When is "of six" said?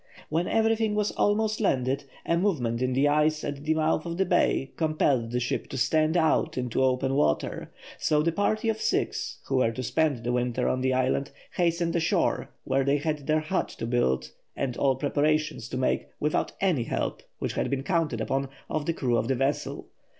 8.67-9.37